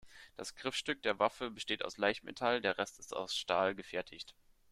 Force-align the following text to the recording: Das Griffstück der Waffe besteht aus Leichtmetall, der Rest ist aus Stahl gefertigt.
Das 0.35 0.55
Griffstück 0.55 1.03
der 1.03 1.19
Waffe 1.19 1.51
besteht 1.51 1.85
aus 1.85 1.99
Leichtmetall, 1.99 2.59
der 2.59 2.79
Rest 2.79 2.97
ist 2.97 3.15
aus 3.15 3.35
Stahl 3.37 3.75
gefertigt. 3.75 4.33